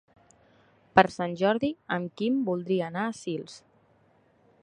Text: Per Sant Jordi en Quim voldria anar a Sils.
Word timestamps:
Per 0.99 1.03
Sant 1.15 1.35
Jordi 1.41 1.69
en 1.97 2.09
Quim 2.21 2.41
voldria 2.49 2.87
anar 2.89 3.05
a 3.11 3.15
Sils. 3.21 3.61